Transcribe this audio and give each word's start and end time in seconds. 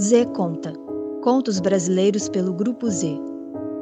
Z 0.00 0.26
Conta 0.26 0.72
Contos 1.24 1.58
brasileiros 1.58 2.28
pelo 2.28 2.54
Grupo 2.54 2.88
Z. 2.88 3.18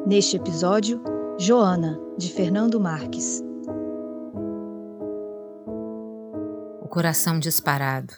Neste 0.07 0.39
episódio, 0.39 1.05
Joana, 1.39 2.01
de 2.17 2.33
Fernando 2.33 2.81
Marques. 2.81 3.43
O 6.81 6.89
coração 6.89 7.39
disparado, 7.39 8.15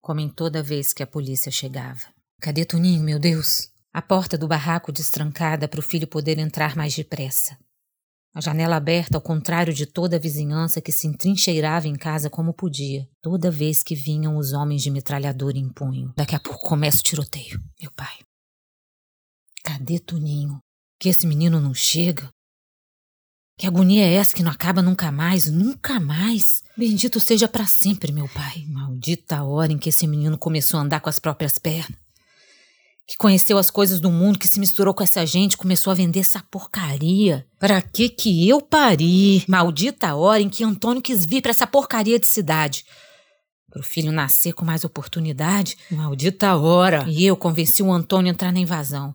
como 0.00 0.20
em 0.20 0.30
toda 0.30 0.62
vez 0.62 0.94
que 0.94 1.02
a 1.02 1.06
polícia 1.06 1.52
chegava. 1.52 2.06
Cadê 2.40 2.64
Toninho, 2.64 3.04
meu 3.04 3.18
Deus? 3.18 3.70
A 3.92 4.00
porta 4.00 4.38
do 4.38 4.48
barraco 4.48 4.90
destrancada 4.90 5.68
para 5.68 5.80
o 5.80 5.82
filho 5.82 6.06
poder 6.06 6.38
entrar 6.38 6.74
mais 6.74 6.96
depressa. 6.96 7.54
A 8.32 8.40
janela 8.40 8.76
aberta, 8.76 9.16
ao 9.16 9.20
contrário 9.20 9.74
de 9.74 9.86
toda 9.86 10.16
a 10.16 10.18
vizinhança 10.20 10.80
que 10.80 10.92
se 10.92 11.08
entrincheirava 11.08 11.88
em 11.88 11.96
casa 11.96 12.30
como 12.30 12.54
podia, 12.54 13.08
toda 13.20 13.50
vez 13.50 13.82
que 13.82 13.94
vinham 13.94 14.36
os 14.36 14.52
homens 14.52 14.82
de 14.82 14.90
metralhadora 14.90 15.58
em 15.58 15.68
punho. 15.68 16.12
Daqui 16.16 16.36
a 16.36 16.40
pouco 16.40 16.60
começa 16.68 16.98
o 16.98 17.02
tiroteio. 17.02 17.60
Meu 17.80 17.90
pai. 17.90 18.18
Cadê 19.64 19.98
Toninho? 19.98 20.60
Que 21.00 21.08
esse 21.08 21.26
menino 21.26 21.60
não 21.60 21.74
chega? 21.74 22.30
Que 23.58 23.66
agonia 23.66 24.06
é 24.06 24.14
essa 24.14 24.34
que 24.34 24.42
não 24.42 24.52
acaba 24.52 24.80
nunca 24.80 25.10
mais, 25.10 25.50
nunca 25.50 25.98
mais? 25.98 26.62
Bendito 26.76 27.18
seja 27.18 27.48
para 27.48 27.66
sempre, 27.66 28.12
meu 28.12 28.28
pai. 28.28 28.64
Maldita 28.68 29.38
a 29.38 29.44
hora 29.44 29.72
em 29.72 29.78
que 29.78 29.88
esse 29.88 30.06
menino 30.06 30.38
começou 30.38 30.78
a 30.78 30.82
andar 30.82 31.00
com 31.00 31.10
as 31.10 31.18
próprias 31.18 31.58
pernas 31.58 31.98
que 33.10 33.16
conheceu 33.16 33.58
as 33.58 33.72
coisas 33.72 33.98
do 33.98 34.08
mundo, 34.08 34.38
que 34.38 34.46
se 34.46 34.60
misturou 34.60 34.94
com 34.94 35.02
essa 35.02 35.26
gente, 35.26 35.56
começou 35.56 35.90
a 35.90 35.94
vender 35.94 36.20
essa 36.20 36.40
porcaria. 36.48 37.44
Pra 37.58 37.82
que 37.82 38.08
que 38.08 38.48
eu 38.48 38.60
pari? 38.60 39.42
Maldita 39.48 40.14
hora 40.14 40.40
em 40.40 40.48
que 40.48 40.62
Antônio 40.62 41.02
quis 41.02 41.26
vir 41.26 41.42
para 41.42 41.50
essa 41.50 41.66
porcaria 41.66 42.20
de 42.20 42.28
cidade. 42.28 42.84
Pro 43.68 43.82
filho 43.82 44.12
nascer 44.12 44.52
com 44.52 44.64
mais 44.64 44.84
oportunidade. 44.84 45.76
Maldita 45.90 46.54
hora. 46.54 47.04
E 47.08 47.26
eu 47.26 47.36
convenci 47.36 47.82
o 47.82 47.90
Antônio 47.90 48.30
a 48.30 48.32
entrar 48.32 48.52
na 48.52 48.60
invasão. 48.60 49.12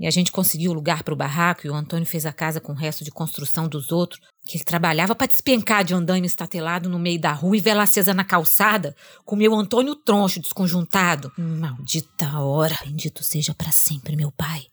E 0.00 0.06
a 0.06 0.10
gente 0.10 0.30
conseguiu 0.30 0.72
lugar 0.72 1.02
para 1.02 1.12
o 1.12 1.16
barraco 1.16 1.66
e 1.66 1.70
o 1.70 1.74
Antônio 1.74 2.06
fez 2.06 2.24
a 2.24 2.32
casa 2.32 2.60
com 2.60 2.72
o 2.72 2.76
resto 2.76 3.04
de 3.04 3.10
construção 3.10 3.68
dos 3.68 3.90
outros, 3.90 4.20
que 4.46 4.56
ele 4.56 4.64
trabalhava 4.64 5.14
para 5.14 5.26
despencar 5.26 5.82
de 5.82 5.92
andaime 5.92 6.26
estatelado 6.26 6.88
no 6.88 6.98
meio 6.98 7.20
da 7.20 7.32
rua 7.32 7.56
e 7.56 7.60
vela 7.60 7.82
acesa 7.82 8.14
na 8.14 8.24
calçada, 8.24 8.94
com 9.24 9.34
meu 9.34 9.54
Antônio 9.54 9.96
troncho 9.96 10.40
desconjuntado. 10.40 11.32
Maldita 11.36 12.38
hora! 12.38 12.78
Bendito 12.84 13.24
seja 13.24 13.52
para 13.54 13.72
sempre, 13.72 14.14
meu 14.14 14.30
pai. 14.30 14.66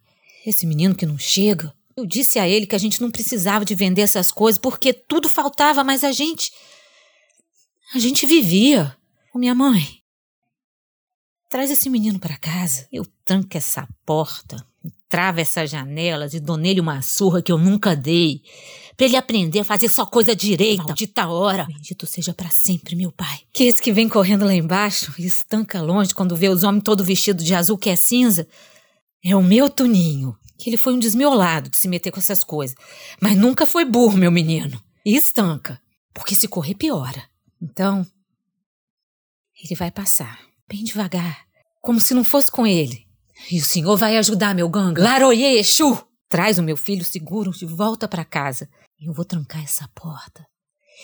Esse 0.45 0.67
menino 0.67 0.94
que 0.94 1.08
não 1.08 1.17
chega. 1.17 1.73
Eu 1.97 2.05
disse 2.05 2.38
a 2.38 2.47
ele 2.47 2.67
que 2.67 2.75
a 2.75 2.80
gente 2.80 3.02
não 3.02 3.09
precisava 3.09 3.66
de 3.66 3.73
vender 3.73 4.02
essas 4.02 4.31
coisas 4.31 4.59
porque 4.59 4.94
tudo 4.94 5.28
faltava, 5.28 5.83
mas 5.83 6.03
a 6.03 6.11
gente. 6.11 6.52
A 7.95 8.00
gente 8.00 8.28
vivia. 8.28 8.95
Ô, 9.33 9.39
minha 9.39 9.55
mãe, 9.55 10.02
traz 11.50 11.72
esse 11.72 11.89
menino 11.89 12.19
para 12.19 12.38
casa. 12.38 12.88
Eu 12.91 13.07
tranco 13.23 13.57
essa 13.57 13.88
porta, 14.05 14.63
trava 15.08 15.41
essas 15.41 15.69
janelas 15.69 16.33
e 16.33 16.39
dou 16.39 16.58
nele 16.58 16.80
uma 16.80 17.02
surra 17.02 17.41
que 17.41 17.52
eu 17.52 17.58
nunca 17.58 17.95
dei. 17.95 18.41
Pra 18.95 19.05
ele 19.05 19.17
aprender 19.17 19.59
a 19.59 19.64
fazer 19.64 19.89
só 19.89 20.05
coisa 20.05 20.36
direita. 20.36 20.83
Maldita 20.83 21.28
hora. 21.28 21.66
Bendito 21.66 22.05
seja 22.05 22.33
para 22.33 22.50
sempre, 22.50 22.95
meu 22.95 23.11
pai. 23.11 23.41
Que 23.52 23.66
esse 23.66 23.81
que 23.81 23.91
vem 23.91 24.08
correndo 24.08 24.45
lá 24.45 24.53
embaixo 24.53 25.13
e 25.17 25.25
estanca 25.25 25.81
longe 25.81 26.16
quando 26.16 26.36
vê 26.36 26.47
os 26.47 26.63
homens 26.63 26.83
todo 26.83 27.03
vestido 27.03 27.44
de 27.44 27.53
azul 27.53 27.78
que 27.78 27.89
é 27.89 27.95
cinza, 27.95 28.47
é 29.23 29.36
o 29.36 29.44
meu 29.44 29.69
Tuninho. 29.69 30.36
Que 30.58 30.69
ele 30.69 30.78
foi 30.78 30.94
um 30.94 31.00
desmiolado 31.00 31.69
de 31.69 31.78
se 31.78 31.89
meter 31.89 32.11
com 32.11 32.19
essas 32.19 32.44
coisas. 32.44 32.75
Mas 33.19 33.36
nunca 33.36 33.66
foi 33.66 33.83
burro, 33.83 34.17
meu 34.17 34.31
menino. 34.31 34.81
E 35.06 35.16
estanca. 35.17 35.81
Porque 36.13 36.33
se 36.33 36.47
correr, 36.47 36.75
piora. 36.75 37.23
Então, 37.61 38.08
ele 39.61 39.75
vai 39.75 39.91
passar, 39.91 40.39
bem 40.67 40.83
devagar, 40.83 41.45
como 41.81 42.00
se 42.00 42.13
não 42.13 42.23
fosse 42.23 42.50
com 42.50 42.66
ele. 42.66 43.05
E 43.52 43.59
o 43.59 43.64
senhor 43.64 43.97
vai 43.97 44.17
ajudar, 44.17 44.55
meu 44.55 44.69
ganga? 44.69 45.02
Laroye, 45.02 45.58
Exu! 45.58 45.97
Traz 46.28 46.58
o 46.58 46.64
meu 46.64 46.75
filho 46.75 47.05
seguro 47.05 47.52
de 47.52 47.66
volta 47.66 48.08
para 48.08 48.25
casa. 48.25 48.67
Eu 49.00 49.14
vou 49.14 49.25
trancar 49.25 49.63
essa 49.63 49.88
porta. 49.90 50.46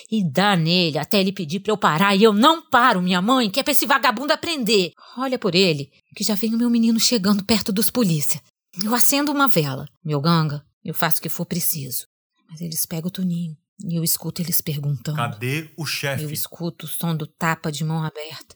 E 0.10 0.24
dá 0.24 0.56
nele 0.56 0.98
até 0.98 1.20
ele 1.20 1.32
pedir 1.32 1.60
para 1.60 1.72
eu 1.72 1.78
parar. 1.78 2.16
E 2.16 2.24
eu 2.24 2.34
não 2.34 2.62
paro, 2.62 3.02
minha 3.02 3.22
mãe, 3.22 3.50
que 3.50 3.60
é 3.60 3.64
pra 3.64 3.72
esse 3.72 3.86
vagabundo 3.86 4.34
aprender. 4.34 4.94
Olha 5.18 5.38
por 5.38 5.54
ele, 5.54 5.92
que 6.16 6.24
já 6.24 6.36
vem 6.36 6.54
o 6.54 6.58
meu 6.58 6.70
menino 6.70 7.00
chegando 7.00 7.44
perto 7.44 7.72
dos 7.72 7.90
polícia. 7.90 8.42
Eu 8.84 8.96
acendo 8.96 9.32
uma 9.32 9.48
vela. 9.48 9.86
Meu 10.04 10.22
ganga, 10.22 10.66
eu 10.84 10.94
faço 10.94 11.20
o 11.20 11.22
que 11.22 11.30
for 11.30 11.46
preciso. 11.46 12.08
Mas 12.50 12.62
eles 12.62 12.86
pegam 12.86 13.10
o 13.10 13.12
Toninho. 13.12 13.56
E 13.84 13.96
eu 13.96 14.04
escuto 14.04 14.42
eles 14.42 14.62
perguntando. 14.62 15.18
Cadê 15.18 15.72
o 15.78 15.86
chefe? 15.86 16.24
Eu 16.24 16.32
escuto 16.32 16.86
o 16.86 16.90
som 16.90 17.16
do 17.16 17.28
tapa 17.28 17.72
de 17.72 17.84
mão 17.84 18.04
aberta. 18.04 18.56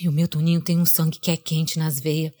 E 0.00 0.08
o 0.08 0.12
meu 0.12 0.28
Toninho 0.28 0.60
tem 0.60 0.78
um 0.78 0.86
sangue 0.86 1.18
que 1.18 1.30
é 1.30 1.36
quente 1.36 1.78
nas 1.78 1.98
veias. 1.98 2.32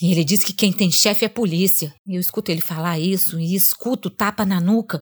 E 0.00 0.10
ele 0.10 0.24
diz 0.24 0.42
que 0.42 0.52
quem 0.52 0.72
tem 0.72 0.90
chefe 0.90 1.24
é 1.24 1.28
polícia. 1.28 1.94
Eu 2.06 2.20
escuto 2.20 2.50
ele 2.50 2.60
falar 2.60 2.98
isso 2.98 3.38
e 3.38 3.54
escuto 3.54 4.10
tapa 4.10 4.44
na 4.44 4.60
nuca. 4.60 4.98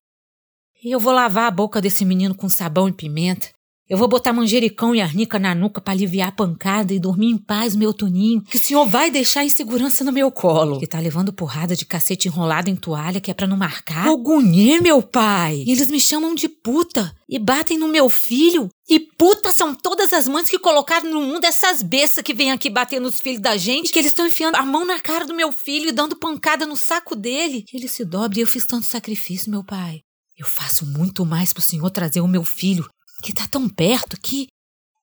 E 0.83 0.91
eu 0.91 0.99
vou 0.99 1.13
lavar 1.13 1.47
a 1.47 1.51
boca 1.51 1.81
desse 1.81 2.05
menino 2.05 2.35
com 2.35 2.49
sabão 2.49 2.89
e 2.89 2.93
pimenta. 2.93 3.51
Eu 3.93 3.99
vou 3.99 4.09
botar 4.09 4.33
manjericão 4.33 4.95
e 4.95 5.03
arnica 5.03 5.39
na 5.39 5.55
nuca 5.55 5.79
para 5.79 5.93
aliviar 5.93 6.31
a 6.31 6.33
pancada 6.33 6.95
e 6.95 6.99
dormir 6.99 7.27
em 7.27 7.37
paz, 7.37 7.77
meu 7.77 7.93
Toninho, 7.93 8.41
que 8.41 8.57
o 8.57 8.59
senhor 8.59 8.87
vai 8.87 9.11
deixar 9.11 9.45
em 9.45 9.51
segurança 9.51 10.03
no 10.03 10.11
meu 10.11 10.33
colo. 10.33 10.81
Que 10.81 10.87
tá 10.87 10.99
levando 10.99 11.31
porrada 11.31 11.77
de 11.77 11.85
cacete 11.85 12.27
enrolado 12.27 12.71
em 12.71 12.75
toalha 12.75 13.21
que 13.21 13.31
é 13.31 13.35
para 13.35 13.47
não 13.47 13.55
marcar. 13.55 14.09
Ogunhê, 14.09 14.81
meu 14.81 15.03
pai! 15.03 15.63
Eles 15.67 15.89
me 15.89 16.01
chamam 16.01 16.35
de 16.35 16.49
puta 16.49 17.15
e 17.29 17.39
batem 17.39 17.77
no 17.77 17.87
meu 17.87 18.09
filho. 18.09 18.71
E 18.89 18.99
puta 18.99 19.53
são 19.53 19.75
todas 19.75 20.11
as 20.15 20.27
mães 20.27 20.49
que 20.49 20.59
colocaram 20.59 21.11
no 21.11 21.21
mundo 21.21 21.45
essas 21.45 21.83
bestas 21.83 22.25
que 22.25 22.33
vêm 22.33 22.51
aqui 22.51 22.71
bater 22.71 22.99
nos 22.99 23.21
filhos 23.21 23.43
da 23.43 23.59
gente, 23.59 23.93
que 23.93 23.99
eles 23.99 24.13
estão 24.13 24.27
enfiando 24.27 24.57
a 24.57 24.65
mão 24.65 24.87
na 24.87 25.01
cara 25.01 25.27
do 25.27 25.35
meu 25.35 25.53
filho 25.53 25.91
e 25.91 25.93
dando 25.93 26.17
pancada 26.17 26.65
no 26.65 26.79
saco 26.79 27.15
dele. 27.15 27.63
Que 27.69 27.77
ele 27.77 27.89
se 27.89 28.07
dobre 28.07 28.41
e 28.41 28.43
eu 28.43 28.47
fiz 28.47 28.65
tanto 28.65 28.87
sacrifício, 28.87 29.51
meu 29.51 29.63
pai. 29.63 30.01
Eu 30.35 30.47
faço 30.47 30.87
muito 30.87 31.27
mais 31.27 31.53
pro 31.53 31.61
senhor 31.61 31.91
trazer 31.91 32.23
o 32.23 32.27
meu 32.27 32.43
filho 32.43 32.89
que 33.23 33.33
tá 33.33 33.47
tão 33.49 33.69
perto 33.69 34.21
que 34.21 34.49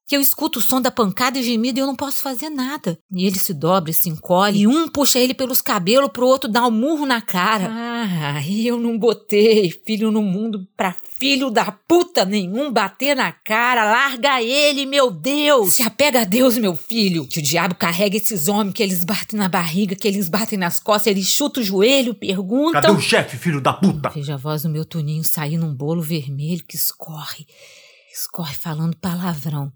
que 0.10 0.16
eu 0.16 0.22
escuto 0.22 0.58
o 0.58 0.62
som 0.62 0.82
da 0.82 0.90
pancada 0.90 1.38
e 1.38 1.44
gemido 1.44 1.80
e 1.80 1.82
eu 1.82 1.86
não 1.86 1.96
posso 1.96 2.24
fazer 2.24 2.50
nada. 2.50 2.98
E 3.12 3.28
ele 3.28 3.38
se 3.38 3.54
dobra 3.54 3.92
e 3.92 3.94
se 3.94 4.10
encolhe, 4.10 4.62
e 4.62 4.68
um 4.68 4.88
puxa 4.88 5.20
ele 5.20 5.36
pelos 5.36 5.62
cabelos 5.62 6.10
pro 6.12 6.26
outro 6.26 6.50
dar 6.50 6.66
um 6.66 6.72
murro 6.72 7.06
na 7.06 7.22
cara. 7.22 7.70
Ah, 7.70 8.42
e 8.42 8.66
eu 8.66 8.80
não 8.80 8.98
botei 8.98 9.70
filho 9.86 10.10
no 10.10 10.24
mundo 10.24 10.68
pra 10.76 10.96
filho 11.20 11.52
da 11.52 11.72
puta 11.72 12.26
nenhum 12.26 12.74
bater 12.74 13.16
na 13.16 13.32
cara. 13.32 13.86
Larga 13.86 14.42
ele, 14.42 14.88
meu 14.88 15.12
Deus! 15.12 15.74
Se 15.74 15.84
apega 15.84 16.22
a 16.22 16.26
Deus, 16.26 16.58
meu 16.58 16.76
filho. 16.76 17.28
Que 17.28 17.38
o 17.38 17.44
diabo 17.44 17.76
carrega 17.76 18.18
esses 18.18 18.48
homens, 18.48 18.74
que 18.74 18.82
eles 18.82 19.04
batem 19.04 19.38
na 19.38 19.48
barriga, 19.48 19.96
que 19.96 20.08
eles 20.08 20.28
batem 20.28 20.58
nas 20.58 20.80
costas, 20.80 21.06
eles 21.12 21.28
chutam 21.28 21.62
o 21.62 21.66
joelho, 21.66 22.16
perguntam. 22.16 22.82
Cadê 22.82 22.92
o 22.92 23.00
chefe, 23.00 23.38
filho 23.38 23.62
da 23.62 23.74
puta? 23.74 24.10
Veja 24.10 24.34
a 24.34 24.38
voz 24.38 24.64
do 24.64 24.70
meu 24.70 24.86
Toninho 24.86 25.24
sair 25.24 25.58
num 25.58 25.72
bolo 25.72 26.02
vermelho 26.02 26.64
que 26.68 26.76
escorre 26.76 27.46
escorre 28.20 28.54
falando 28.54 28.98
palavrão. 28.98 29.72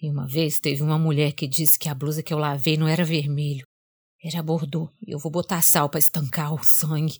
E 0.00 0.10
uma 0.10 0.26
vez 0.26 0.58
teve 0.58 0.82
uma 0.82 0.98
mulher 0.98 1.32
que 1.32 1.46
disse 1.46 1.78
que 1.78 1.88
a 1.88 1.94
blusa 1.94 2.22
que 2.22 2.32
eu 2.32 2.38
lavei 2.38 2.76
não 2.76 2.88
era 2.88 3.04
vermelho, 3.04 3.66
era 4.22 4.42
bordô. 4.42 4.90
E 5.06 5.12
eu 5.12 5.18
vou 5.18 5.30
botar 5.30 5.62
sal 5.62 5.88
para 5.88 5.98
estancar 5.98 6.54
o 6.54 6.64
sangue. 6.64 7.18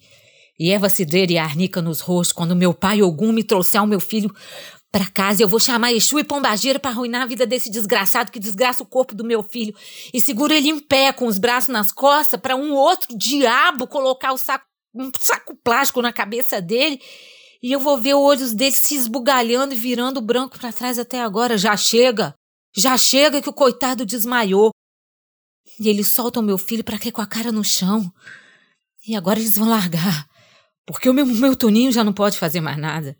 E 0.58 0.70
erva 0.70 0.88
cidreira 0.88 1.32
e 1.32 1.38
arnica 1.38 1.82
nos 1.82 2.00
rostos 2.00 2.32
quando 2.32 2.54
meu 2.54 2.72
pai 2.72 3.02
Ogum 3.02 3.32
me 3.32 3.42
trouxer 3.42 3.82
o 3.82 3.86
meu 3.86 4.00
filho 4.00 4.34
para 4.90 5.10
casa. 5.10 5.42
Eu 5.42 5.48
vou 5.48 5.58
chamar 5.58 5.92
Exu 5.92 6.18
e 6.18 6.24
Pombagira 6.24 6.78
para 6.78 6.92
arruinar 6.92 7.22
a 7.22 7.26
vida 7.26 7.44
desse 7.46 7.70
desgraçado 7.70 8.30
que 8.30 8.38
desgraça 8.38 8.82
o 8.82 8.86
corpo 8.86 9.14
do 9.14 9.24
meu 9.24 9.42
filho. 9.42 9.74
E 10.12 10.20
seguro 10.20 10.52
ele 10.52 10.68
em 10.68 10.78
pé 10.78 11.12
com 11.12 11.26
os 11.26 11.38
braços 11.38 11.70
nas 11.70 11.90
costas 11.90 12.40
para 12.40 12.54
um 12.54 12.72
outro 12.72 13.16
diabo 13.16 13.86
colocar 13.86 14.32
o 14.32 14.38
saco, 14.38 14.64
um 14.94 15.10
saco 15.18 15.56
plástico 15.56 16.00
na 16.00 16.12
cabeça 16.12 16.62
dele 16.62 17.00
e 17.64 17.72
eu 17.72 17.80
vou 17.80 17.96
ver 17.96 18.12
os 18.12 18.20
olhos 18.20 18.52
dele 18.52 18.76
se 18.76 18.94
esbugalhando 18.94 19.72
e 19.72 19.78
virando 19.78 20.20
branco 20.20 20.58
para 20.58 20.70
trás 20.70 20.98
até 20.98 21.22
agora. 21.22 21.56
Já 21.56 21.74
chega! 21.74 22.34
Já 22.76 22.98
chega 22.98 23.40
que 23.40 23.48
o 23.48 23.54
coitado 23.54 24.04
desmaiou. 24.04 24.68
E 25.80 25.88
eles 25.88 26.08
soltam 26.08 26.42
meu 26.42 26.58
filho 26.58 26.84
para 26.84 26.98
cair 26.98 27.10
com 27.10 27.22
a 27.22 27.26
cara 27.26 27.50
no 27.50 27.64
chão. 27.64 28.12
E 29.08 29.16
agora 29.16 29.40
eles 29.40 29.56
vão 29.56 29.66
largar. 29.66 30.28
Porque 30.84 31.08
o 31.08 31.14
meu, 31.14 31.24
meu 31.24 31.56
Toninho 31.56 31.90
já 31.90 32.04
não 32.04 32.12
pode 32.12 32.36
fazer 32.36 32.60
mais 32.60 32.76
nada. 32.76 33.16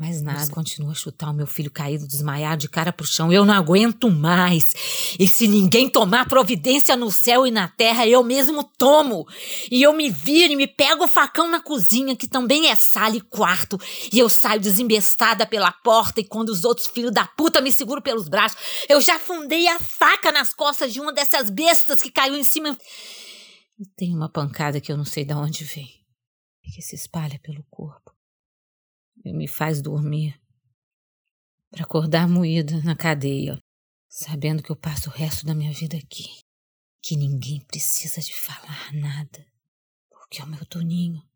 Mas 0.00 0.22
nada, 0.22 0.50
continua 0.50 0.92
a 0.92 0.94
chutar 0.94 1.28
o 1.28 1.34
meu 1.34 1.46
filho 1.46 1.70
caído, 1.70 2.08
desmaiado, 2.08 2.62
de 2.62 2.70
cara 2.70 2.90
pro 2.90 3.06
chão. 3.06 3.30
Eu 3.30 3.44
não 3.44 3.52
aguento 3.52 4.10
mais. 4.10 4.72
E 5.18 5.28
se 5.28 5.46
ninguém 5.46 5.90
tomar 5.90 6.26
providência 6.26 6.96
no 6.96 7.10
céu 7.10 7.46
e 7.46 7.50
na 7.50 7.68
terra, 7.68 8.06
eu 8.06 8.24
mesmo 8.24 8.64
tomo. 8.64 9.26
E 9.70 9.82
eu 9.82 9.92
me 9.92 10.08
viro 10.08 10.54
e 10.54 10.56
me 10.56 10.66
pego 10.66 11.04
o 11.04 11.08
facão 11.08 11.50
na 11.50 11.60
cozinha, 11.60 12.16
que 12.16 12.26
também 12.26 12.68
é 12.70 12.74
sala 12.74 13.16
e 13.16 13.20
quarto. 13.20 13.78
E 14.10 14.18
eu 14.18 14.30
saio 14.30 14.58
desembestada 14.58 15.46
pela 15.46 15.70
porta. 15.70 16.20
E 16.20 16.24
quando 16.24 16.48
os 16.48 16.64
outros 16.64 16.86
filhos 16.86 17.12
da 17.12 17.26
puta 17.26 17.60
me 17.60 17.70
seguram 17.70 18.00
pelos 18.00 18.26
braços, 18.26 18.58
eu 18.88 19.02
já 19.02 19.18
fundei 19.18 19.68
a 19.68 19.78
faca 19.78 20.32
nas 20.32 20.54
costas 20.54 20.94
de 20.94 21.00
uma 21.00 21.12
dessas 21.12 21.50
bestas 21.50 22.00
que 22.00 22.10
caiu 22.10 22.36
em 22.36 22.44
cima. 22.44 22.74
E 23.78 23.84
tem 23.96 24.14
uma 24.14 24.30
pancada 24.30 24.80
que 24.80 24.90
eu 24.90 24.96
não 24.96 25.04
sei 25.04 25.26
de 25.26 25.34
onde 25.34 25.62
vem. 25.62 25.90
Que 26.62 26.80
se 26.80 26.94
espalha 26.94 27.38
pelo 27.42 27.64
corpo 27.68 28.18
e 29.24 29.32
me 29.32 29.46
faz 29.46 29.80
dormir 29.82 30.40
para 31.70 31.84
acordar 31.84 32.28
moída 32.28 32.82
na 32.82 32.96
cadeia, 32.96 33.58
sabendo 34.08 34.62
que 34.62 34.70
eu 34.70 34.76
passo 34.76 35.08
o 35.08 35.12
resto 35.12 35.46
da 35.46 35.54
minha 35.54 35.72
vida 35.72 35.96
aqui. 35.96 36.40
que 37.02 37.16
ninguém 37.16 37.60
precisa 37.60 38.20
de 38.20 38.34
falar 38.34 38.92
nada, 38.92 39.46
porque 40.10 40.42
o 40.42 40.46
meu 40.46 40.66
Toninho. 40.66 41.29